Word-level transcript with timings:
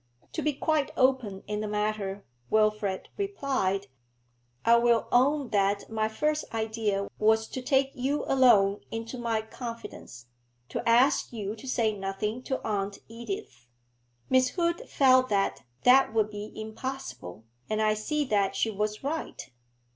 'To 0.31 0.41
be 0.41 0.51
quite 0.51 0.89
open 0.97 1.43
in 1.45 1.59
the 1.59 1.67
matter,' 1.67 2.25
Wilfrid 2.49 3.09
replied, 3.17 3.85
'I 4.65 4.77
will 4.77 5.07
own 5.11 5.49
that 5.49 5.91
my 5.91 6.07
first 6.09 6.43
idea 6.55 7.07
was 7.19 7.47
to 7.49 7.61
take 7.61 7.91
you 7.93 8.25
alone 8.25 8.81
into 8.89 9.19
my 9.19 9.43
confidence; 9.43 10.25
to 10.69 10.81
ask 10.89 11.31
you 11.31 11.55
to 11.55 11.67
say 11.67 11.93
nothing 11.95 12.41
to 12.41 12.59
Aunt 12.65 12.97
Edith. 13.09 13.67
Miss 14.27 14.47
Hood 14.49 14.89
felt 14.89 15.29
that 15.29 15.65
that 15.83 16.15
would 16.15 16.31
be 16.31 16.51
impossible, 16.59 17.43
and 17.69 17.79
I 17.79 17.93
see 17.93 18.25
that 18.25 18.55
she 18.55 18.71
was 18.71 19.03
right. 19.03 19.51